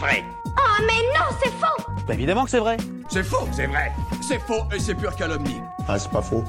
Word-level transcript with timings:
vrai. 0.00 0.24
Oh 0.46 0.82
mais 0.86 1.02
non, 1.14 1.26
c'est 1.42 1.50
faux 1.50 1.92
Bah 2.08 2.14
évidemment 2.14 2.44
que 2.44 2.50
c'est 2.50 2.58
vrai. 2.58 2.78
C'est 3.10 3.22
faux, 3.22 3.46
c'est 3.52 3.66
vrai. 3.66 3.92
C'est 4.26 4.38
faux 4.38 4.64
et 4.74 4.80
c'est 4.80 4.94
pure 4.94 5.14
calomnie. 5.14 5.60
Ah, 5.86 5.98
c'est 5.98 6.10
pas 6.10 6.22
faux. 6.22 6.42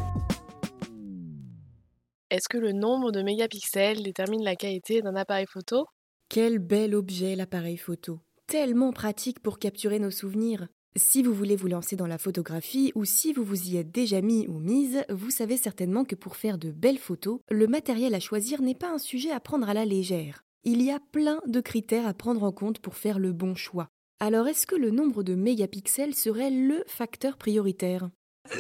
Est-ce 2.29 2.48
que 2.50 2.57
le 2.57 2.71
nombre 2.71 3.11
de 3.11 3.21
mégapixels 3.21 4.04
détermine 4.04 4.43
la 4.43 4.56
qualité 4.56 5.02
d'un 5.02 5.16
appareil 5.16 5.48
photo? 5.48 5.86
Quel 6.29 6.60
bel 6.60 6.96
objet 6.96 7.36
l'appareil 7.36 7.75
photo. 7.75 8.21
Tellement 8.48 8.93
pratique 8.93 9.42
pour 9.42 9.60
capturer 9.60 10.00
nos 10.00 10.11
souvenirs. 10.11 10.68
Si 10.96 11.21
vous 11.21 11.33
voulez 11.33 11.57
vous 11.57 11.68
lancer 11.68 11.97
dans 11.97 12.07
la 12.07 12.18
photographie 12.18 12.93
ou 12.96 13.04
si 13.04 13.33
vous 13.33 13.43
vous 13.43 13.70
y 13.70 13.78
êtes 13.78 13.92
déjà 13.92 14.21
mis 14.21 14.47
ou 14.47 14.60
mise, 14.60 15.04
vous 15.10 15.29
savez 15.29 15.57
certainement 15.57 16.06
que 16.06 16.15
pour 16.15 16.38
faire 16.38 16.57
de 16.57 16.71
belles 16.71 16.97
photos, 16.97 17.39
le 17.50 17.68
matériel 17.68 18.14
à 18.15 18.21
choisir 18.21 18.61
n'est 18.61 18.75
pas 18.75 18.93
un 18.93 18.97
sujet 18.97 19.32
à 19.32 19.42
prendre 19.42 19.68
à 19.68 19.74
la 19.74 19.83
légère. 19.83 20.43
Il 20.64 20.83
y 20.83 20.92
a 20.92 21.00
plein 21.00 21.42
de 21.47 21.60
critères 21.60 22.06
à 22.06 22.14
prendre 22.14 22.43
en 22.43 22.51
compte 22.51 22.78
pour 22.78 22.93
faire 22.93 23.18
le 23.18 23.33
bon 23.33 23.56
choix. 23.56 23.88
Alors 24.20 24.47
est-ce 24.47 24.68
que 24.68 24.75
le 24.75 24.92
nombre 24.92 25.24
de 25.24 25.34
mégapixels 25.34 26.14
serait 26.14 26.51
le 26.51 26.84
facteur 26.86 27.37
prioritaire? 27.37 28.11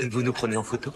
Vous 0.09 0.23
nous 0.23 0.33
prenez 0.33 0.57
en 0.57 0.63
photo? 0.63 0.91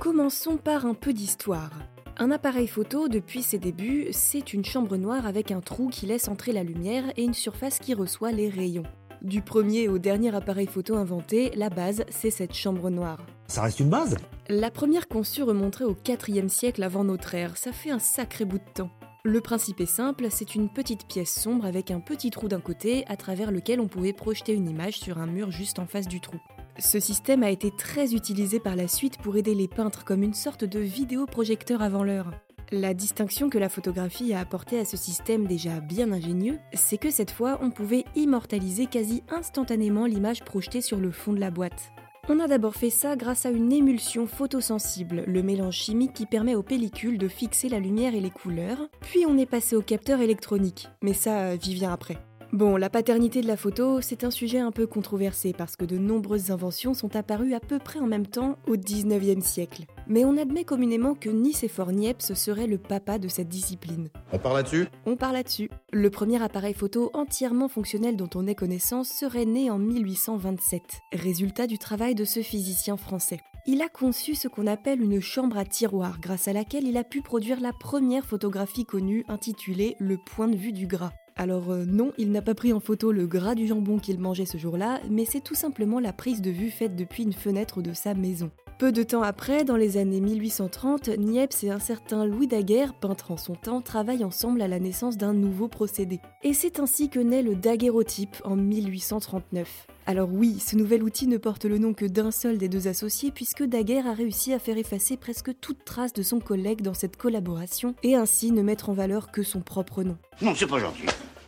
Commençons 0.00 0.56
par 0.56 0.86
un 0.86 0.94
peu 0.94 1.12
d'histoire. 1.12 1.70
Un 2.16 2.32
appareil 2.32 2.66
photo, 2.66 3.06
depuis 3.06 3.44
ses 3.44 3.60
débuts, 3.60 4.08
c'est 4.10 4.52
une 4.52 4.64
chambre 4.64 4.96
noire 4.96 5.24
avec 5.24 5.52
un 5.52 5.60
trou 5.60 5.88
qui 5.88 6.06
laisse 6.06 6.26
entrer 6.26 6.50
la 6.50 6.64
lumière 6.64 7.04
et 7.16 7.22
une 7.22 7.32
surface 7.32 7.78
qui 7.78 7.94
reçoit 7.94 8.32
les 8.32 8.48
rayons. 8.48 8.82
Du 9.22 9.42
premier 9.42 9.86
au 9.86 9.98
dernier 9.98 10.34
appareil 10.34 10.66
photo 10.66 10.96
inventé, 10.96 11.52
la 11.54 11.70
base, 11.70 12.02
c'est 12.08 12.30
cette 12.30 12.54
chambre 12.54 12.90
noire. 12.90 13.24
Ça 13.46 13.62
reste 13.62 13.78
une 13.78 13.90
base? 13.90 14.16
La 14.48 14.72
première 14.72 15.06
conçue 15.06 15.44
remonterait 15.44 15.84
au 15.84 15.94
4e 15.94 16.48
siècle 16.48 16.82
avant 16.82 17.04
notre 17.04 17.36
ère, 17.36 17.56
ça 17.56 17.70
fait 17.70 17.90
un 17.92 18.00
sacré 18.00 18.44
bout 18.44 18.58
de 18.58 18.72
temps. 18.74 18.90
Le 19.22 19.42
principe 19.42 19.82
est 19.82 19.86
simple, 19.86 20.28
c'est 20.30 20.54
une 20.54 20.70
petite 20.70 21.06
pièce 21.06 21.34
sombre 21.34 21.66
avec 21.66 21.90
un 21.90 22.00
petit 22.00 22.30
trou 22.30 22.48
d'un 22.48 22.60
côté 22.60 23.04
à 23.06 23.16
travers 23.16 23.50
lequel 23.50 23.78
on 23.78 23.86
pouvait 23.86 24.14
projeter 24.14 24.54
une 24.54 24.66
image 24.66 24.98
sur 24.98 25.18
un 25.18 25.26
mur 25.26 25.50
juste 25.50 25.78
en 25.78 25.84
face 25.84 26.08
du 26.08 26.22
trou. 26.22 26.38
Ce 26.78 26.98
système 26.98 27.42
a 27.42 27.50
été 27.50 27.70
très 27.70 28.14
utilisé 28.14 28.60
par 28.60 28.76
la 28.76 28.88
suite 28.88 29.18
pour 29.18 29.36
aider 29.36 29.54
les 29.54 29.68
peintres 29.68 30.06
comme 30.06 30.22
une 30.22 30.32
sorte 30.32 30.64
de 30.64 30.80
vidéoprojecteur 30.80 31.82
avant 31.82 32.02
l'heure. 32.02 32.30
La 32.72 32.94
distinction 32.94 33.50
que 33.50 33.58
la 33.58 33.68
photographie 33.68 34.32
a 34.32 34.40
apportée 34.40 34.78
à 34.78 34.86
ce 34.86 34.96
système 34.96 35.46
déjà 35.46 35.80
bien 35.80 36.12
ingénieux, 36.12 36.58
c'est 36.72 36.96
que 36.96 37.10
cette 37.10 37.30
fois 37.30 37.58
on 37.60 37.70
pouvait 37.70 38.06
immortaliser 38.16 38.86
quasi 38.86 39.22
instantanément 39.28 40.06
l'image 40.06 40.44
projetée 40.44 40.80
sur 40.80 40.98
le 40.98 41.10
fond 41.10 41.34
de 41.34 41.40
la 41.40 41.50
boîte. 41.50 41.92
On 42.32 42.38
a 42.38 42.46
d'abord 42.46 42.76
fait 42.76 42.90
ça 42.90 43.16
grâce 43.16 43.44
à 43.44 43.50
une 43.50 43.72
émulsion 43.72 44.28
photosensible, 44.28 45.24
le 45.26 45.42
mélange 45.42 45.74
chimique 45.74 46.12
qui 46.12 46.26
permet 46.26 46.54
aux 46.54 46.62
pellicules 46.62 47.18
de 47.18 47.26
fixer 47.26 47.68
la 47.68 47.80
lumière 47.80 48.14
et 48.14 48.20
les 48.20 48.30
couleurs, 48.30 48.88
puis 49.00 49.24
on 49.26 49.36
est 49.36 49.50
passé 49.50 49.74
au 49.74 49.82
capteur 49.82 50.20
électronique, 50.20 50.86
mais 51.02 51.12
ça, 51.12 51.56
j'y 51.56 51.74
viens 51.74 51.92
après. 51.92 52.18
Bon, 52.52 52.76
la 52.76 52.88
paternité 52.88 53.42
de 53.42 53.48
la 53.48 53.56
photo, 53.56 54.00
c'est 54.00 54.22
un 54.22 54.30
sujet 54.30 54.60
un 54.60 54.70
peu 54.70 54.86
controversé 54.86 55.52
parce 55.52 55.74
que 55.74 55.84
de 55.84 55.98
nombreuses 55.98 56.52
inventions 56.52 56.94
sont 56.94 57.16
apparues 57.16 57.54
à 57.54 57.58
peu 57.58 57.80
près 57.80 57.98
en 57.98 58.06
même 58.06 58.28
temps 58.28 58.58
au 58.68 58.76
19e 58.76 59.40
siècle. 59.40 59.86
Mais 60.10 60.24
on 60.24 60.36
admet 60.36 60.64
communément 60.64 61.14
que 61.14 61.30
Nicéphore 61.30 61.92
Niepce 61.92 62.34
serait 62.34 62.66
le 62.66 62.78
papa 62.78 63.20
de 63.20 63.28
cette 63.28 63.48
discipline. 63.48 64.08
On 64.32 64.38
part 64.40 64.54
là-dessus? 64.54 64.88
On 65.06 65.14
part 65.14 65.32
là-dessus. 65.32 65.70
Le 65.92 66.10
premier 66.10 66.42
appareil 66.42 66.74
photo 66.74 67.12
entièrement 67.14 67.68
fonctionnel 67.68 68.16
dont 68.16 68.28
on 68.34 68.48
ait 68.48 68.56
connaissance 68.56 69.08
serait 69.08 69.44
né 69.44 69.70
en 69.70 69.78
1827, 69.78 70.82
résultat 71.12 71.68
du 71.68 71.78
travail 71.78 72.16
de 72.16 72.24
ce 72.24 72.42
physicien 72.42 72.96
français. 72.96 73.38
Il 73.66 73.82
a 73.82 73.88
conçu 73.88 74.34
ce 74.34 74.48
qu'on 74.48 74.66
appelle 74.66 75.00
une 75.00 75.20
chambre 75.20 75.56
à 75.56 75.64
tiroir, 75.64 76.18
grâce 76.18 76.48
à 76.48 76.52
laquelle 76.52 76.88
il 76.88 76.96
a 76.96 77.04
pu 77.04 77.22
produire 77.22 77.60
la 77.60 77.72
première 77.72 78.26
photographie 78.26 78.84
connue 78.84 79.24
intitulée 79.28 79.94
Le 80.00 80.16
point 80.16 80.48
de 80.48 80.56
vue 80.56 80.72
du 80.72 80.88
gras. 80.88 81.12
Alors 81.40 81.70
euh, 81.70 81.86
non, 81.86 82.12
il 82.18 82.32
n'a 82.32 82.42
pas 82.42 82.54
pris 82.54 82.74
en 82.74 82.80
photo 82.80 83.12
le 83.12 83.26
gras 83.26 83.54
du 83.54 83.66
jambon 83.66 83.98
qu'il 83.98 84.20
mangeait 84.20 84.44
ce 84.44 84.58
jour-là, 84.58 85.00
mais 85.08 85.24
c'est 85.24 85.40
tout 85.40 85.54
simplement 85.54 85.98
la 85.98 86.12
prise 86.12 86.42
de 86.42 86.50
vue 86.50 86.68
faite 86.68 86.96
depuis 86.96 87.22
une 87.22 87.32
fenêtre 87.32 87.80
de 87.80 87.94
sa 87.94 88.12
maison. 88.12 88.50
Peu 88.78 88.92
de 88.92 89.02
temps 89.02 89.22
après, 89.22 89.64
dans 89.64 89.76
les 89.76 89.96
années 89.96 90.20
1830, 90.20 91.08
Niepce 91.16 91.64
et 91.64 91.70
un 91.70 91.78
certain 91.78 92.26
Louis 92.26 92.46
Daguerre, 92.46 92.92
peintre 92.92 93.30
en 93.30 93.38
son 93.38 93.54
temps, 93.54 93.80
travaillent 93.80 94.24
ensemble 94.24 94.60
à 94.60 94.68
la 94.68 94.78
naissance 94.78 95.16
d'un 95.16 95.32
nouveau 95.32 95.66
procédé. 95.68 96.20
Et 96.42 96.52
c'est 96.52 96.78
ainsi 96.78 97.08
que 97.08 97.18
naît 97.18 97.42
le 97.42 97.54
daguerreotype 97.54 98.36
en 98.44 98.56
1839. 98.56 99.86
Alors 100.06 100.28
oui, 100.30 100.58
ce 100.58 100.76
nouvel 100.76 101.02
outil 101.02 101.26
ne 101.26 101.38
porte 101.38 101.64
le 101.64 101.78
nom 101.78 101.94
que 101.94 102.04
d'un 102.04 102.30
seul 102.32 102.58
des 102.58 102.68
deux 102.68 102.86
associés 102.86 103.30
puisque 103.30 103.62
Daguerre 103.62 104.06
a 104.06 104.12
réussi 104.12 104.52
à 104.52 104.58
faire 104.58 104.76
effacer 104.76 105.16
presque 105.16 105.52
toute 105.60 105.84
trace 105.84 106.12
de 106.12 106.22
son 106.22 106.40
collègue 106.40 106.82
dans 106.82 106.94
cette 106.94 107.16
collaboration 107.16 107.94
et 108.02 108.14
ainsi 108.14 108.50
ne 108.50 108.60
mettre 108.60 108.90
en 108.90 108.94
valeur 108.94 109.30
que 109.30 109.42
son 109.42 109.60
propre 109.60 110.02
nom. 110.02 110.18
Non, 110.42 110.54
c'est 110.54 110.66
pas 110.66 110.80
gentil. 110.80 111.04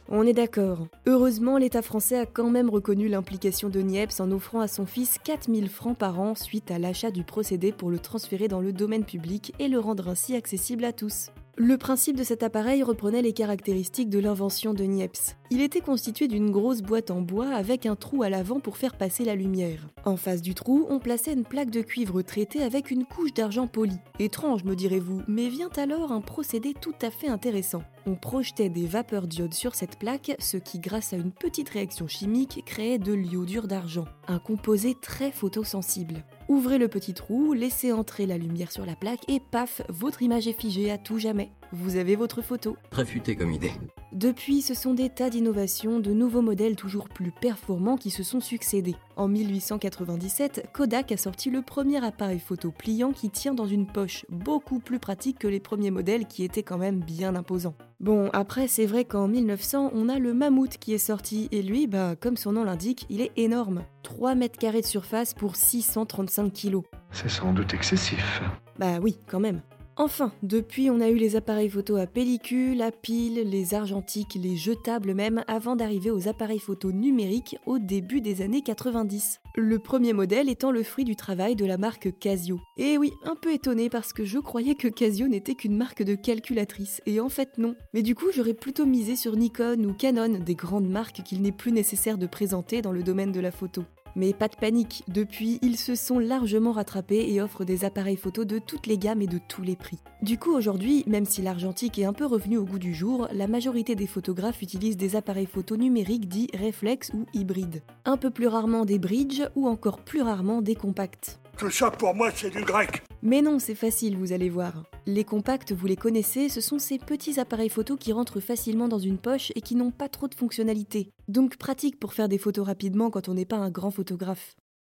On 0.08 0.26
est 0.26 0.32
d'accord. 0.32 0.86
Heureusement, 1.06 1.58
l'État 1.58 1.82
français 1.82 2.18
a 2.18 2.26
quand 2.26 2.50
même 2.50 2.68
reconnu 2.68 3.08
l'implication 3.08 3.68
de 3.68 3.80
Niepce 3.80 4.20
en 4.20 4.30
offrant 4.30 4.60
à 4.60 4.68
son 4.68 4.84
fils 4.84 5.18
4000 5.24 5.68
francs 5.68 5.96
par 5.96 6.20
an 6.20 6.34
suite 6.34 6.70
à 6.70 6.78
l'achat 6.78 7.10
du 7.10 7.24
procédé 7.24 7.72
pour 7.72 7.90
le 7.90 7.98
transférer 7.98 8.48
dans 8.48 8.60
le 8.60 8.72
domaine 8.72 9.04
public 9.04 9.54
et 9.58 9.68
le 9.68 9.78
rendre 9.78 10.08
ainsi 10.08 10.34
accessible 10.34 10.84
à 10.84 10.92
tous. 10.92 11.30
Le 11.58 11.76
principe 11.76 12.16
de 12.16 12.24
cet 12.24 12.42
appareil 12.42 12.82
reprenait 12.82 13.20
les 13.20 13.34
caractéristiques 13.34 14.08
de 14.08 14.18
l'invention 14.18 14.72
de 14.72 14.84
Niepce. 14.84 15.36
Il 15.50 15.60
était 15.60 15.82
constitué 15.82 16.26
d'une 16.26 16.50
grosse 16.50 16.80
boîte 16.80 17.10
en 17.10 17.20
bois 17.20 17.48
avec 17.48 17.84
un 17.84 17.94
trou 17.94 18.22
à 18.22 18.30
l'avant 18.30 18.58
pour 18.58 18.78
faire 18.78 18.96
passer 18.96 19.22
la 19.22 19.34
lumière. 19.34 19.86
En 20.06 20.16
face 20.16 20.40
du 20.40 20.54
trou, 20.54 20.86
on 20.88 20.98
plaçait 20.98 21.34
une 21.34 21.44
plaque 21.44 21.68
de 21.68 21.82
cuivre 21.82 22.22
traitée 22.22 22.62
avec 22.62 22.90
une 22.90 23.04
couche 23.04 23.34
d'argent 23.34 23.66
poli. 23.66 23.98
Étrange, 24.18 24.64
me 24.64 24.74
direz-vous, 24.74 25.20
mais 25.28 25.50
vient 25.50 25.68
alors 25.76 26.10
un 26.10 26.22
procédé 26.22 26.72
tout 26.72 26.94
à 27.02 27.10
fait 27.10 27.28
intéressant. 27.28 27.82
On 28.06 28.14
projetait 28.14 28.70
des 28.70 28.86
vapeurs 28.86 29.26
d'iode 29.26 29.52
sur 29.52 29.74
cette 29.74 29.98
plaque, 29.98 30.34
ce 30.38 30.56
qui, 30.56 30.78
grâce 30.78 31.12
à 31.12 31.16
une 31.16 31.32
petite 31.32 31.68
réaction 31.68 32.08
chimique, 32.08 32.62
créait 32.64 32.98
de 32.98 33.12
l'iodure 33.12 33.68
d'argent, 33.68 34.06
un 34.26 34.38
composé 34.38 34.96
très 35.00 35.30
photosensible. 35.30 36.24
Ouvrez 36.52 36.76
le 36.76 36.88
petit 36.88 37.14
trou, 37.14 37.54
laissez 37.54 37.92
entrer 37.92 38.26
la 38.26 38.36
lumière 38.36 38.70
sur 38.70 38.84
la 38.84 38.94
plaque 38.94 39.26
et 39.26 39.40
paf, 39.40 39.80
votre 39.88 40.20
image 40.20 40.46
est 40.46 40.52
figée 40.52 40.90
à 40.90 40.98
tout 40.98 41.18
jamais. 41.18 41.50
Vous 41.74 41.96
avez 41.96 42.16
votre 42.16 42.42
photo. 42.42 42.76
Très 42.90 43.06
futé 43.06 43.34
comme 43.34 43.50
idée. 43.50 43.72
Depuis, 44.12 44.60
ce 44.60 44.74
sont 44.74 44.92
des 44.92 45.08
tas 45.08 45.30
d'innovations, 45.30 46.00
de 46.00 46.12
nouveaux 46.12 46.42
modèles 46.42 46.76
toujours 46.76 47.08
plus 47.08 47.30
performants 47.30 47.96
qui 47.96 48.10
se 48.10 48.22
sont 48.22 48.40
succédés. 48.40 48.94
En 49.16 49.26
1897, 49.26 50.68
Kodak 50.74 51.12
a 51.12 51.16
sorti 51.16 51.48
le 51.48 51.62
premier 51.62 52.04
appareil 52.04 52.40
photo 52.40 52.70
pliant 52.70 53.12
qui 53.12 53.30
tient 53.30 53.54
dans 53.54 53.66
une 53.66 53.86
poche, 53.86 54.26
beaucoup 54.28 54.80
plus 54.80 54.98
pratique 54.98 55.38
que 55.38 55.48
les 55.48 55.60
premiers 55.60 55.90
modèles 55.90 56.26
qui 56.26 56.44
étaient 56.44 56.62
quand 56.62 56.76
même 56.76 57.00
bien 57.00 57.34
imposants. 57.34 57.74
Bon, 58.00 58.28
après, 58.34 58.68
c'est 58.68 58.84
vrai 58.84 59.06
qu'en 59.06 59.26
1900, 59.26 59.92
on 59.94 60.10
a 60.10 60.18
le 60.18 60.34
Mammouth 60.34 60.76
qui 60.76 60.92
est 60.92 60.98
sorti, 60.98 61.48
et 61.52 61.62
lui, 61.62 61.86
bah, 61.86 62.16
comme 62.16 62.36
son 62.36 62.52
nom 62.52 62.64
l'indique, 62.64 63.06
il 63.08 63.22
est 63.22 63.32
énorme. 63.36 63.84
3 64.02 64.34
mètres 64.34 64.58
carrés 64.58 64.82
de 64.82 64.86
surface 64.86 65.32
pour 65.32 65.56
635 65.56 66.52
kilos. 66.52 66.84
C'est 67.12 67.30
sans 67.30 67.54
doute 67.54 67.72
excessif. 67.72 68.42
Bah 68.78 68.98
oui, 69.00 69.16
quand 69.26 69.40
même. 69.40 69.62
Enfin, 69.96 70.32
depuis, 70.42 70.88
on 70.88 71.00
a 71.00 71.10
eu 71.10 71.16
les 71.16 71.36
appareils 71.36 71.68
photo 71.68 71.96
à 71.96 72.06
pellicule, 72.06 72.80
à 72.80 72.90
pile, 72.90 73.42
les 73.48 73.74
argentiques, 73.74 74.38
les 74.40 74.56
jetables 74.56 75.12
même, 75.12 75.44
avant 75.48 75.76
d'arriver 75.76 76.10
aux 76.10 76.28
appareils 76.28 76.58
photo 76.58 76.92
numériques 76.92 77.58
au 77.66 77.78
début 77.78 78.22
des 78.22 78.40
années 78.40 78.62
90. 78.62 79.40
Le 79.54 79.78
premier 79.78 80.14
modèle 80.14 80.48
étant 80.48 80.70
le 80.70 80.82
fruit 80.82 81.04
du 81.04 81.14
travail 81.14 81.56
de 81.56 81.66
la 81.66 81.76
marque 81.76 82.18
Casio. 82.18 82.58
Et 82.78 82.96
oui, 82.96 83.12
un 83.24 83.36
peu 83.36 83.52
étonné 83.52 83.90
parce 83.90 84.14
que 84.14 84.24
je 84.24 84.38
croyais 84.38 84.76
que 84.76 84.88
Casio 84.88 85.28
n'était 85.28 85.54
qu'une 85.54 85.76
marque 85.76 86.02
de 86.02 86.14
calculatrice, 86.14 87.02
et 87.04 87.20
en 87.20 87.28
fait 87.28 87.58
non. 87.58 87.74
Mais 87.92 88.02
du 88.02 88.14
coup, 88.14 88.28
j'aurais 88.34 88.54
plutôt 88.54 88.86
misé 88.86 89.14
sur 89.14 89.36
Nikon 89.36 89.84
ou 89.84 89.92
Canon, 89.92 90.38
des 90.38 90.54
grandes 90.54 90.88
marques 90.88 91.22
qu'il 91.22 91.42
n'est 91.42 91.52
plus 91.52 91.72
nécessaire 91.72 92.16
de 92.16 92.26
présenter 92.26 92.80
dans 92.80 92.92
le 92.92 93.02
domaine 93.02 93.32
de 93.32 93.40
la 93.40 93.50
photo. 93.50 93.84
Mais 94.16 94.32
pas 94.32 94.48
de 94.48 94.56
panique, 94.56 95.04
depuis, 95.08 95.58
ils 95.62 95.76
se 95.76 95.94
sont 95.94 96.18
largement 96.18 96.72
rattrapés 96.72 97.32
et 97.32 97.40
offrent 97.40 97.64
des 97.64 97.84
appareils 97.84 98.16
photo 98.16 98.44
de 98.44 98.58
toutes 98.58 98.86
les 98.86 98.98
gammes 98.98 99.22
et 99.22 99.26
de 99.26 99.38
tous 99.48 99.62
les 99.62 99.76
prix. 99.76 99.98
Du 100.20 100.38
coup, 100.38 100.54
aujourd'hui, 100.54 101.04
même 101.06 101.24
si 101.24 101.42
l'argentique 101.42 101.98
est 101.98 102.04
un 102.04 102.12
peu 102.12 102.26
revenu 102.26 102.58
au 102.58 102.64
goût 102.64 102.78
du 102.78 102.94
jour, 102.94 103.28
la 103.32 103.46
majorité 103.46 103.94
des 103.94 104.06
photographes 104.06 104.62
utilisent 104.62 104.96
des 104.96 105.16
appareils 105.16 105.46
photo 105.46 105.76
numériques 105.76 106.28
dits 106.28 106.50
réflexes 106.54 107.10
ou 107.14 107.24
hybrides. 107.32 107.82
Un 108.04 108.16
peu 108.16 108.30
plus 108.30 108.46
rarement 108.46 108.84
des 108.84 108.98
bridges 108.98 109.48
ou 109.56 109.66
encore 109.68 110.00
plus 110.00 110.22
rarement 110.22 110.62
des 110.62 110.74
compacts. 110.74 111.38
Tout 111.56 111.70
ça 111.70 111.90
pour 111.90 112.14
moi, 112.14 112.30
c'est 112.34 112.50
du 112.50 112.64
grec. 112.64 113.02
Mais 113.22 113.42
non, 113.42 113.58
c'est 113.58 113.74
facile, 113.74 114.16
vous 114.16 114.32
allez 114.32 114.48
voir. 114.48 114.84
Les 115.06 115.24
compacts, 115.24 115.72
vous 115.72 115.88
les 115.88 115.96
connaissez, 115.96 116.48
ce 116.48 116.60
sont 116.60 116.78
ces 116.78 116.96
petits 116.96 117.40
appareils 117.40 117.68
photo 117.68 117.96
qui 117.96 118.12
rentrent 118.12 118.38
facilement 118.38 118.86
dans 118.86 119.00
une 119.00 119.18
poche 119.18 119.50
et 119.56 119.60
qui 119.60 119.74
n'ont 119.74 119.90
pas 119.90 120.08
trop 120.08 120.28
de 120.28 120.34
fonctionnalités. 120.36 121.10
Donc 121.26 121.56
pratique 121.56 121.98
pour 121.98 122.14
faire 122.14 122.28
des 122.28 122.38
photos 122.38 122.64
rapidement 122.64 123.10
quand 123.10 123.28
on 123.28 123.34
n'est 123.34 123.44
pas 123.44 123.56
un 123.56 123.70
grand 123.70 123.90
photographe. 123.90 124.54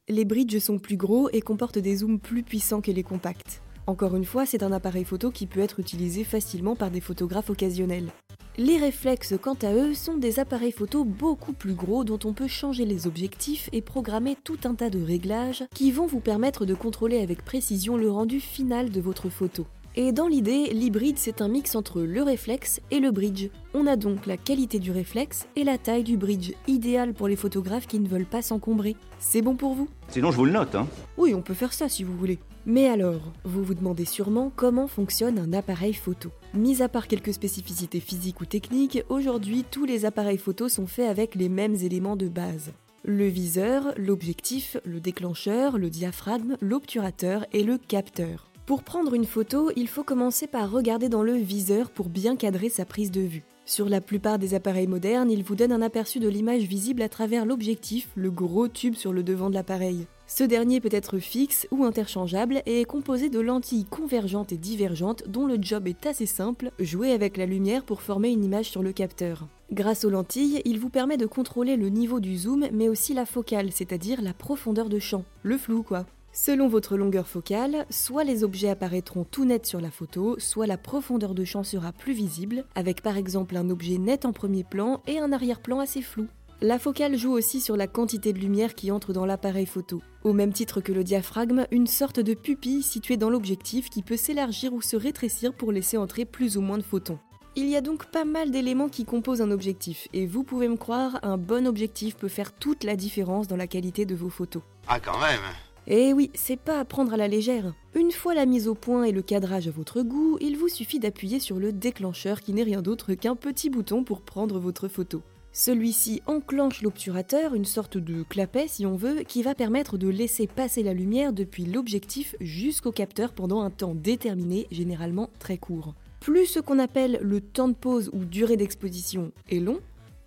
Les 0.09 0.25
bridges 0.25 0.59
sont 0.59 0.77
plus 0.77 0.97
gros 0.97 1.29
et 1.29 1.39
comportent 1.39 1.79
des 1.79 1.95
zooms 1.95 2.19
plus 2.19 2.43
puissants 2.43 2.81
que 2.81 2.91
les 2.91 3.03
compacts. 3.03 3.61
Encore 3.87 4.17
une 4.17 4.25
fois, 4.25 4.45
c'est 4.45 4.61
un 4.61 4.73
appareil 4.73 5.05
photo 5.05 5.31
qui 5.31 5.47
peut 5.47 5.61
être 5.61 5.79
utilisé 5.79 6.25
facilement 6.25 6.75
par 6.75 6.91
des 6.91 6.99
photographes 6.99 7.49
occasionnels. 7.49 8.09
Les 8.57 8.77
réflexes, 8.77 9.35
quant 9.41 9.57
à 9.61 9.73
eux, 9.73 9.93
sont 9.93 10.17
des 10.17 10.37
appareils 10.37 10.73
photo 10.73 11.05
beaucoup 11.05 11.53
plus 11.53 11.75
gros 11.75 12.03
dont 12.03 12.19
on 12.25 12.33
peut 12.33 12.47
changer 12.47 12.83
les 12.83 13.07
objectifs 13.07 13.69
et 13.71 13.81
programmer 13.81 14.35
tout 14.43 14.59
un 14.65 14.75
tas 14.75 14.89
de 14.89 15.01
réglages 15.01 15.63
qui 15.73 15.91
vont 15.91 16.07
vous 16.07 16.19
permettre 16.19 16.65
de 16.65 16.73
contrôler 16.73 17.19
avec 17.19 17.45
précision 17.45 17.95
le 17.95 18.11
rendu 18.11 18.41
final 18.41 18.89
de 18.89 18.99
votre 18.99 19.29
photo. 19.29 19.65
Et 19.95 20.11
dans 20.11 20.27
l'idée, 20.27 20.71
l'hybride 20.73 21.19
c'est 21.19 21.39
un 21.39 21.47
mix 21.47 21.75
entre 21.75 22.01
le 22.01 22.23
réflexe 22.23 22.81
et 22.89 22.99
le 22.99 23.11
bridge. 23.11 23.49
On 23.75 23.85
a 23.85 23.95
donc 23.95 24.25
la 24.25 24.37
qualité 24.37 24.79
du 24.79 24.89
réflexe 24.89 25.47
et 25.55 25.63
la 25.63 25.77
taille 25.77 26.03
du 26.03 26.17
bridge, 26.17 26.53
idéal 26.67 27.13
pour 27.13 27.27
les 27.27 27.35
photographes 27.35 27.85
qui 27.85 27.99
ne 27.99 28.07
veulent 28.07 28.25
pas 28.25 28.41
s'encombrer. 28.41 28.95
C'est 29.19 29.43
bon 29.43 29.55
pour 29.55 29.75
vous? 29.75 29.87
Sinon, 30.09 30.31
je 30.31 30.37
vous 30.37 30.45
le 30.45 30.51
note, 30.51 30.73
hein. 30.73 30.87
Oui, 31.17 31.35
on 31.35 31.43
peut 31.43 31.53
faire 31.53 31.73
ça 31.73 31.89
si 31.89 32.03
vous 32.03 32.17
voulez. 32.17 32.39
Mais 32.65 32.87
alors, 32.87 33.21
vous 33.43 33.63
vous 33.63 33.75
demandez 33.75 34.05
sûrement 34.05 34.51
comment 34.55 34.87
fonctionne 34.87 35.37
un 35.37 35.53
appareil 35.53 35.93
photo. 35.93 36.31
Mis 36.55 36.81
à 36.81 36.89
part 36.89 37.07
quelques 37.07 37.33
spécificités 37.33 37.99
physiques 37.99 38.41
ou 38.41 38.45
techniques, 38.45 39.03
aujourd'hui 39.09 39.63
tous 39.69 39.85
les 39.85 40.05
appareils 40.05 40.39
photo 40.39 40.69
sont 40.69 40.87
faits 40.87 41.09
avec 41.09 41.35
les 41.35 41.49
mêmes 41.49 41.75
éléments 41.75 42.15
de 42.15 42.29
base. 42.29 42.71
Le 43.03 43.27
viseur, 43.27 43.93
l'objectif, 43.97 44.77
le 44.85 44.99
déclencheur, 44.99 45.77
le 45.77 45.91
diaphragme, 45.91 46.57
l'obturateur 46.61 47.45
et 47.53 47.63
le 47.63 47.77
capteur. 47.77 48.49
Pour 48.65 48.83
prendre 48.83 49.13
une 49.13 49.25
photo, 49.25 49.71
il 49.75 49.89
faut 49.89 50.05
commencer 50.05 50.47
par 50.47 50.71
regarder 50.71 51.09
dans 51.09 51.21
le 51.21 51.33
viseur 51.33 51.91
pour 51.91 52.07
bien 52.07 52.37
cadrer 52.37 52.69
sa 52.69 52.85
prise 52.85 53.11
de 53.11 53.19
vue. 53.19 53.43
Sur 53.65 53.89
la 53.89 53.99
plupart 53.99 54.39
des 54.39 54.53
appareils 54.53 54.87
modernes, 54.87 55.29
il 55.29 55.43
vous 55.43 55.55
donne 55.55 55.73
un 55.73 55.81
aperçu 55.81 56.19
de 56.19 56.29
l'image 56.29 56.63
visible 56.63 57.01
à 57.01 57.09
travers 57.09 57.45
l'objectif, 57.45 58.07
le 58.15 58.31
gros 58.31 58.69
tube 58.69 58.95
sur 58.95 59.11
le 59.11 59.21
devant 59.21 59.49
de 59.49 59.55
l'appareil. 59.55 60.07
Ce 60.27 60.45
dernier 60.45 60.79
peut 60.79 60.89
être 60.93 61.19
fixe 61.19 61.67
ou 61.71 61.83
interchangeable 61.83 62.61
et 62.65 62.79
est 62.79 62.85
composé 62.85 63.29
de 63.29 63.41
lentilles 63.41 63.83
convergentes 63.83 64.53
et 64.53 64.57
divergentes 64.57 65.27
dont 65.27 65.45
le 65.45 65.57
job 65.59 65.85
est 65.89 66.05
assez 66.05 66.25
simple, 66.25 66.71
jouer 66.79 67.11
avec 67.11 67.35
la 67.35 67.45
lumière 67.45 67.83
pour 67.83 68.01
former 68.01 68.31
une 68.31 68.45
image 68.45 68.69
sur 68.69 68.81
le 68.81 68.93
capteur. 68.93 69.45
Grâce 69.73 70.05
aux 70.05 70.09
lentilles, 70.09 70.61
il 70.63 70.79
vous 70.79 70.89
permet 70.89 71.17
de 71.17 71.25
contrôler 71.25 71.75
le 71.75 71.89
niveau 71.89 72.21
du 72.21 72.37
zoom 72.37 72.67
mais 72.71 72.87
aussi 72.87 73.13
la 73.13 73.25
focale, 73.25 73.73
c'est-à-dire 73.73 74.21
la 74.21 74.33
profondeur 74.33 74.87
de 74.87 74.99
champ, 74.99 75.25
le 75.41 75.57
flou 75.57 75.83
quoi. 75.83 76.05
Selon 76.35 76.67
votre 76.67 76.97
longueur 76.97 77.27
focale, 77.27 77.85
soit 77.91 78.23
les 78.23 78.43
objets 78.43 78.69
apparaîtront 78.69 79.23
tout 79.23 79.45
nets 79.45 79.67
sur 79.67 79.79
la 79.79 79.91
photo, 79.91 80.35
soit 80.39 80.65
la 80.65 80.79
profondeur 80.79 81.35
de 81.35 81.45
champ 81.45 81.61
sera 81.61 81.91
plus 81.91 82.13
visible, 82.13 82.65
avec 82.73 83.03
par 83.03 83.17
exemple 83.17 83.55
un 83.55 83.69
objet 83.69 83.99
net 83.99 84.25
en 84.25 84.33
premier 84.33 84.63
plan 84.63 85.03
et 85.05 85.19
un 85.19 85.31
arrière-plan 85.31 85.79
assez 85.79 86.01
flou. 86.01 86.25
La 86.59 86.79
focale 86.79 87.19
joue 87.19 87.33
aussi 87.33 87.61
sur 87.61 87.77
la 87.77 87.85
quantité 87.85 88.33
de 88.33 88.39
lumière 88.39 88.73
qui 88.73 88.89
entre 88.89 89.13
dans 89.13 89.27
l'appareil 89.27 89.67
photo. 89.67 90.01
Au 90.23 90.33
même 90.33 90.53
titre 90.53 90.81
que 90.81 90.91
le 90.91 91.03
diaphragme, 91.03 91.67
une 91.69 91.85
sorte 91.85 92.19
de 92.19 92.33
pupille 92.33 92.81
située 92.81 93.17
dans 93.17 93.29
l'objectif 93.29 93.91
qui 93.91 94.01
peut 94.01 94.17
s'élargir 94.17 94.73
ou 94.73 94.81
se 94.81 94.95
rétrécir 94.95 95.53
pour 95.53 95.71
laisser 95.71 95.97
entrer 95.97 96.25
plus 96.25 96.57
ou 96.57 96.61
moins 96.61 96.79
de 96.79 96.83
photons. 96.83 97.19
Il 97.55 97.69
y 97.69 97.75
a 97.75 97.81
donc 97.81 98.05
pas 98.05 98.25
mal 98.25 98.49
d'éléments 98.49 98.89
qui 98.89 99.05
composent 99.05 99.43
un 99.43 99.51
objectif, 99.51 100.07
et 100.13 100.25
vous 100.25 100.43
pouvez 100.43 100.67
me 100.67 100.77
croire, 100.77 101.19
un 101.21 101.37
bon 101.37 101.67
objectif 101.67 102.15
peut 102.15 102.27
faire 102.27 102.53
toute 102.53 102.83
la 102.83 102.95
différence 102.95 103.47
dans 103.47 103.57
la 103.57 103.67
qualité 103.67 104.07
de 104.07 104.15
vos 104.15 104.29
photos. 104.29 104.63
Ah 104.87 104.99
quand 104.99 105.19
même 105.19 105.41
Eh 105.85 106.13
oui, 106.13 106.31
c'est 106.33 106.59
pas 106.59 106.79
à 106.79 106.85
prendre 106.85 107.13
à 107.13 107.17
la 107.17 107.27
légère. 107.27 107.73
Une 107.93 108.11
fois 108.11 108.33
la 108.33 108.45
mise 108.45 108.69
au 108.69 108.73
point 108.73 109.03
et 109.03 109.11
le 109.11 109.21
cadrage 109.21 109.67
à 109.67 109.71
votre 109.71 110.01
goût, 110.01 110.37
il 110.39 110.57
vous 110.57 110.69
suffit 110.69 110.99
d'appuyer 110.99 111.41
sur 111.41 111.59
le 111.59 111.73
déclencheur 111.73 112.39
qui 112.39 112.53
n'est 112.53 112.63
rien 112.63 112.81
d'autre 112.81 113.13
qu'un 113.15 113.35
petit 113.35 113.69
bouton 113.69 114.05
pour 114.05 114.21
prendre 114.21 114.59
votre 114.59 114.87
photo. 114.87 115.21
Celui-ci 115.51 116.21
enclenche 116.25 116.81
l'obturateur, 116.81 117.53
une 117.53 117.65
sorte 117.65 117.97
de 117.97 118.23
clapet 118.23 118.67
si 118.69 118.85
on 118.85 118.95
veut, 118.95 119.23
qui 119.23 119.43
va 119.43 119.55
permettre 119.55 119.97
de 119.97 120.07
laisser 120.07 120.47
passer 120.47 120.83
la 120.83 120.93
lumière 120.93 121.33
depuis 121.33 121.65
l'objectif 121.65 122.35
jusqu'au 122.39 122.93
capteur 122.93 123.33
pendant 123.33 123.61
un 123.61 123.69
temps 123.69 123.93
déterminé, 123.93 124.67
généralement 124.71 125.29
très 125.37 125.57
court. 125.57 125.95
Plus 126.21 126.45
ce 126.45 126.61
qu'on 126.61 126.79
appelle 126.79 127.19
le 127.21 127.41
temps 127.41 127.67
de 127.67 127.73
pause 127.73 128.09
ou 128.13 128.23
durée 128.23 128.55
d'exposition 128.55 129.33
est 129.49 129.59
long, 129.59 129.79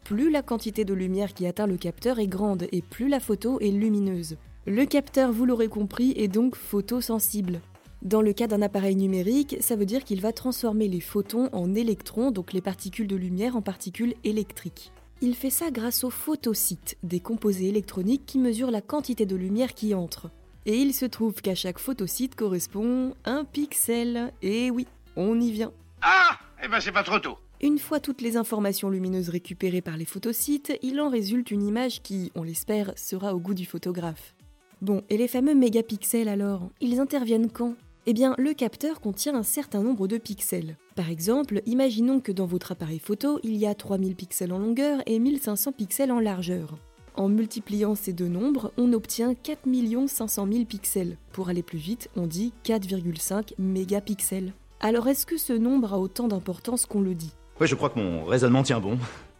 plus 0.04 0.30
la 0.30 0.42
quantité 0.42 0.84
de 0.84 0.94
lumière 0.94 1.32
qui 1.32 1.46
atteint 1.46 1.66
le 1.66 1.78
capteur 1.78 2.18
est 2.18 2.28
grande 2.28 2.68
et 2.70 2.82
plus 2.82 3.08
la 3.08 3.20
photo 3.20 3.58
est 3.60 3.70
lumineuse. 3.70 4.36
Le 4.68 4.84
capteur, 4.84 5.30
vous 5.30 5.46
l'aurez 5.46 5.68
compris, 5.68 6.12
est 6.16 6.26
donc 6.26 6.56
photosensible. 6.56 7.60
Dans 8.02 8.20
le 8.20 8.32
cas 8.32 8.48
d'un 8.48 8.62
appareil 8.62 8.96
numérique, 8.96 9.56
ça 9.60 9.76
veut 9.76 9.86
dire 9.86 10.02
qu'il 10.02 10.20
va 10.20 10.32
transformer 10.32 10.88
les 10.88 10.98
photons 10.98 11.48
en 11.52 11.76
électrons, 11.76 12.32
donc 12.32 12.52
les 12.52 12.60
particules 12.60 13.06
de 13.06 13.14
lumière 13.14 13.54
en 13.54 13.62
particules 13.62 14.14
électriques. 14.24 14.90
Il 15.20 15.36
fait 15.36 15.50
ça 15.50 15.70
grâce 15.70 16.02
aux 16.02 16.10
photosites, 16.10 16.98
des 17.04 17.20
composés 17.20 17.68
électroniques 17.68 18.26
qui 18.26 18.40
mesurent 18.40 18.72
la 18.72 18.80
quantité 18.80 19.24
de 19.24 19.36
lumière 19.36 19.72
qui 19.72 19.94
entre. 19.94 20.32
Et 20.66 20.76
il 20.76 20.94
se 20.94 21.06
trouve 21.06 21.40
qu'à 21.42 21.54
chaque 21.54 21.78
photosite 21.78 22.34
correspond 22.34 23.14
un 23.24 23.44
pixel. 23.44 24.32
Et 24.42 24.72
oui, 24.72 24.88
on 25.14 25.40
y 25.40 25.52
vient. 25.52 25.72
Ah 26.02 26.40
Eh 26.64 26.66
ben 26.66 26.80
c'est 26.80 26.90
pas 26.90 27.04
trop 27.04 27.20
tôt 27.20 27.38
Une 27.60 27.78
fois 27.78 28.00
toutes 28.00 28.20
les 28.20 28.36
informations 28.36 28.90
lumineuses 28.90 29.28
récupérées 29.28 29.80
par 29.80 29.96
les 29.96 30.06
photosites, 30.06 30.76
il 30.82 31.00
en 31.00 31.08
résulte 31.08 31.52
une 31.52 31.62
image 31.62 32.02
qui, 32.02 32.32
on 32.34 32.42
l'espère, 32.42 32.92
sera 32.96 33.32
au 33.32 33.38
goût 33.38 33.54
du 33.54 33.64
photographe. 33.64 34.34
Bon, 34.82 35.02
et 35.08 35.16
les 35.16 35.26
fameux 35.26 35.54
mégapixels 35.54 36.28
alors 36.28 36.68
Ils 36.82 37.00
interviennent 37.00 37.50
quand? 37.50 37.74
Eh 38.04 38.12
bien, 38.12 38.34
le 38.36 38.52
capteur 38.52 39.00
contient 39.00 39.34
un 39.34 39.42
certain 39.42 39.82
nombre 39.82 40.06
de 40.06 40.18
pixels. 40.18 40.76
Par 40.94 41.08
exemple, 41.08 41.62
imaginons 41.64 42.20
que 42.20 42.30
dans 42.30 42.44
votre 42.44 42.72
appareil 42.72 42.98
photo, 42.98 43.40
il 43.42 43.56
y 43.56 43.66
a 43.66 43.74
3000 43.74 44.14
pixels 44.14 44.52
en 44.52 44.58
longueur 44.58 45.02
et 45.06 45.18
1500 45.18 45.72
pixels 45.72 46.12
en 46.12 46.20
largeur. 46.20 46.76
En 47.14 47.30
multipliant 47.30 47.94
ces 47.94 48.12
deux 48.12 48.28
nombres, 48.28 48.70
on 48.76 48.92
obtient 48.92 49.34
4 49.34 49.60
500 50.08 50.46
000 50.52 50.64
pixels. 50.66 51.16
Pour 51.32 51.48
aller 51.48 51.62
plus 51.62 51.78
vite, 51.78 52.10
on 52.14 52.26
dit 52.26 52.52
4,5 52.64 53.54
mégapixels. 53.58 54.52
Alors 54.80 55.08
est-ce 55.08 55.24
que 55.24 55.38
ce 55.38 55.54
nombre 55.54 55.94
a 55.94 55.98
autant 55.98 56.28
d'importance 56.28 56.84
qu'on 56.84 57.00
le 57.00 57.14
dit? 57.14 57.32
Ouais, 57.58 57.66
je 57.66 57.74
crois 57.74 57.88
que 57.88 57.98
mon 57.98 58.26
raisonnement 58.26 58.62
tient 58.62 58.80
bon. 58.80 58.98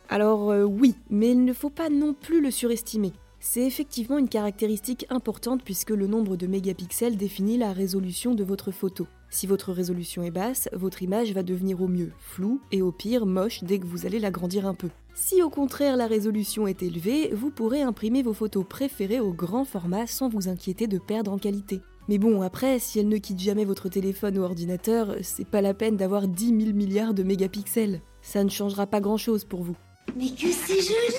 Alors 0.08 0.50
euh, 0.50 0.64
oui, 0.64 0.94
mais 1.10 1.32
il 1.32 1.44
ne 1.44 1.52
faut 1.52 1.68
pas 1.68 1.90
non 1.90 2.14
plus 2.14 2.40
le 2.40 2.50
surestimer. 2.50 3.12
C'est 3.48 3.64
effectivement 3.64 4.18
une 4.18 4.28
caractéristique 4.28 5.06
importante 5.08 5.62
puisque 5.64 5.90
le 5.90 6.08
nombre 6.08 6.36
de 6.36 6.48
mégapixels 6.48 7.16
définit 7.16 7.56
la 7.56 7.72
résolution 7.72 8.34
de 8.34 8.42
votre 8.42 8.72
photo. 8.72 9.06
Si 9.30 9.46
votre 9.46 9.72
résolution 9.72 10.24
est 10.24 10.32
basse, 10.32 10.68
votre 10.72 11.04
image 11.04 11.32
va 11.32 11.44
devenir 11.44 11.80
au 11.80 11.86
mieux 11.86 12.10
floue 12.18 12.60
et 12.72 12.82
au 12.82 12.90
pire 12.90 13.24
moche 13.24 13.62
dès 13.62 13.78
que 13.78 13.86
vous 13.86 14.04
allez 14.04 14.18
l'agrandir 14.18 14.66
un 14.66 14.74
peu. 14.74 14.88
Si 15.14 15.44
au 15.44 15.48
contraire 15.48 15.96
la 15.96 16.08
résolution 16.08 16.66
est 16.66 16.82
élevée, 16.82 17.30
vous 17.32 17.50
pourrez 17.50 17.82
imprimer 17.82 18.24
vos 18.24 18.34
photos 18.34 18.64
préférées 18.68 19.20
au 19.20 19.32
grand 19.32 19.64
format 19.64 20.08
sans 20.08 20.28
vous 20.28 20.48
inquiéter 20.48 20.88
de 20.88 20.98
perdre 20.98 21.32
en 21.32 21.38
qualité. 21.38 21.80
Mais 22.08 22.18
bon, 22.18 22.42
après, 22.42 22.80
si 22.80 22.98
elle 22.98 23.08
ne 23.08 23.18
quitte 23.18 23.40
jamais 23.40 23.64
votre 23.64 23.88
téléphone 23.88 24.38
ou 24.38 24.42
ordinateur, 24.42 25.14
c'est 25.22 25.48
pas 25.48 25.62
la 25.62 25.72
peine 25.72 25.96
d'avoir 25.96 26.26
10 26.26 26.46
000 26.48 26.76
milliards 26.76 27.14
de 27.14 27.22
mégapixels. 27.22 28.02
Ça 28.22 28.42
ne 28.42 28.50
changera 28.50 28.88
pas 28.88 29.00
grand 29.00 29.16
chose 29.16 29.44
pour 29.44 29.62
vous. 29.62 29.76
Mais 30.16 30.30
que 30.30 30.50
c'est 30.50 30.82
joli 30.82 31.14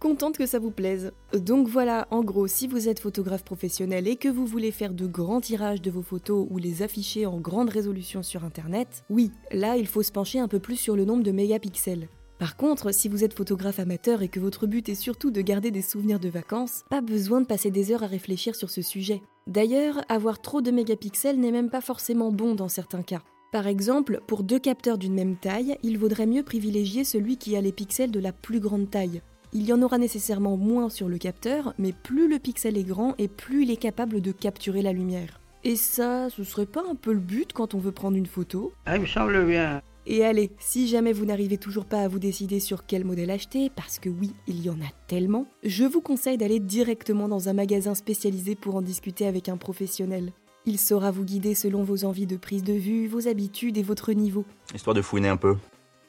Contente 0.00 0.38
que 0.38 0.46
ça 0.46 0.58
vous 0.58 0.70
plaise. 0.70 1.12
Donc 1.34 1.68
voilà, 1.68 2.08
en 2.10 2.24
gros, 2.24 2.46
si 2.46 2.66
vous 2.66 2.88
êtes 2.88 3.00
photographe 3.00 3.44
professionnel 3.44 4.08
et 4.08 4.16
que 4.16 4.30
vous 4.30 4.46
voulez 4.46 4.70
faire 4.70 4.94
de 4.94 5.06
grands 5.06 5.42
tirages 5.42 5.82
de 5.82 5.90
vos 5.90 6.00
photos 6.00 6.46
ou 6.48 6.56
les 6.56 6.82
afficher 6.82 7.26
en 7.26 7.38
grande 7.38 7.68
résolution 7.68 8.22
sur 8.22 8.42
Internet, 8.42 9.04
oui, 9.10 9.30
là 9.52 9.76
il 9.76 9.86
faut 9.86 10.02
se 10.02 10.10
pencher 10.10 10.38
un 10.38 10.48
peu 10.48 10.58
plus 10.58 10.76
sur 10.76 10.96
le 10.96 11.04
nombre 11.04 11.22
de 11.22 11.32
mégapixels. 11.32 12.08
Par 12.38 12.56
contre, 12.56 12.94
si 12.94 13.10
vous 13.10 13.24
êtes 13.24 13.34
photographe 13.34 13.78
amateur 13.78 14.22
et 14.22 14.28
que 14.28 14.40
votre 14.40 14.66
but 14.66 14.88
est 14.88 14.94
surtout 14.94 15.30
de 15.30 15.42
garder 15.42 15.70
des 15.70 15.82
souvenirs 15.82 16.18
de 16.18 16.30
vacances, 16.30 16.82
pas 16.88 17.02
besoin 17.02 17.42
de 17.42 17.46
passer 17.46 17.70
des 17.70 17.92
heures 17.92 18.02
à 18.02 18.06
réfléchir 18.06 18.54
sur 18.54 18.70
ce 18.70 18.80
sujet. 18.80 19.20
D'ailleurs, 19.46 20.00
avoir 20.08 20.40
trop 20.40 20.62
de 20.62 20.70
mégapixels 20.70 21.38
n'est 21.38 21.52
même 21.52 21.68
pas 21.68 21.82
forcément 21.82 22.32
bon 22.32 22.54
dans 22.54 22.68
certains 22.68 23.02
cas. 23.02 23.20
Par 23.52 23.66
exemple, 23.66 24.22
pour 24.26 24.44
deux 24.44 24.58
capteurs 24.60 24.96
d'une 24.96 25.12
même 25.12 25.36
taille, 25.36 25.76
il 25.82 25.98
vaudrait 25.98 26.26
mieux 26.26 26.42
privilégier 26.42 27.04
celui 27.04 27.36
qui 27.36 27.54
a 27.54 27.60
les 27.60 27.72
pixels 27.72 28.12
de 28.12 28.20
la 28.20 28.32
plus 28.32 28.60
grande 28.60 28.88
taille. 28.88 29.20
Il 29.52 29.64
y 29.64 29.72
en 29.72 29.82
aura 29.82 29.98
nécessairement 29.98 30.56
moins 30.56 30.88
sur 30.88 31.08
le 31.08 31.18
capteur, 31.18 31.74
mais 31.76 31.92
plus 31.92 32.28
le 32.28 32.38
pixel 32.38 32.78
est 32.78 32.84
grand 32.84 33.14
et 33.18 33.26
plus 33.26 33.64
il 33.64 33.70
est 33.72 33.76
capable 33.76 34.20
de 34.20 34.30
capturer 34.30 34.80
la 34.80 34.92
lumière. 34.92 35.40
Et 35.64 35.74
ça, 35.74 36.30
ce 36.30 36.44
serait 36.44 36.66
pas 36.66 36.84
un 36.88 36.94
peu 36.94 37.12
le 37.12 37.18
but 37.18 37.52
quand 37.52 37.74
on 37.74 37.78
veut 37.78 37.90
prendre 37.90 38.16
une 38.16 38.26
photo? 38.26 38.72
Ah, 38.86 38.96
il 38.96 39.02
me 39.02 39.06
semble 39.06 39.44
bien. 39.46 39.82
Et 40.06 40.24
allez, 40.24 40.52
si 40.58 40.86
jamais 40.86 41.12
vous 41.12 41.26
n'arrivez 41.26 41.58
toujours 41.58 41.84
pas 41.84 42.00
à 42.00 42.08
vous 42.08 42.20
décider 42.20 42.60
sur 42.60 42.86
quel 42.86 43.04
modèle 43.04 43.30
acheter, 43.30 43.70
parce 43.74 43.98
que 43.98 44.08
oui, 44.08 44.32
il 44.46 44.62
y 44.62 44.70
en 44.70 44.80
a 44.80 44.90
tellement, 45.08 45.46
je 45.64 45.84
vous 45.84 46.00
conseille 46.00 46.38
d'aller 46.38 46.60
directement 46.60 47.28
dans 47.28 47.48
un 47.48 47.52
magasin 47.52 47.94
spécialisé 47.94 48.54
pour 48.54 48.76
en 48.76 48.82
discuter 48.82 49.26
avec 49.26 49.48
un 49.48 49.56
professionnel. 49.56 50.32
Il 50.64 50.78
saura 50.78 51.10
vous 51.10 51.24
guider 51.24 51.54
selon 51.54 51.82
vos 51.82 52.04
envies 52.04 52.26
de 52.26 52.36
prise 52.36 52.62
de 52.62 52.72
vue, 52.72 53.08
vos 53.08 53.26
habitudes 53.26 53.76
et 53.76 53.82
votre 53.82 54.12
niveau. 54.12 54.44
Histoire 54.74 54.94
de 54.94 55.02
fouiner 55.02 55.28
un 55.28 55.36
peu. 55.36 55.56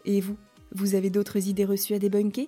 Et 0.06 0.22
vous 0.22 0.38
Vous 0.74 0.96
avez 0.96 1.10
d'autres 1.10 1.48
idées 1.48 1.66
reçues 1.66 1.94
à 1.94 2.00
débunker? 2.00 2.48